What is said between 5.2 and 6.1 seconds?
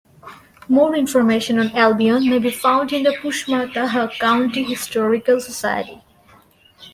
Society.